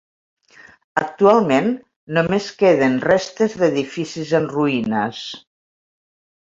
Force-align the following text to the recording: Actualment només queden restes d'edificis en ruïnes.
Actualment 1.01 1.67
només 2.19 2.49
queden 2.63 2.99
restes 3.07 3.57
d'edificis 3.61 4.35
en 4.43 4.53
ruïnes. 4.57 5.25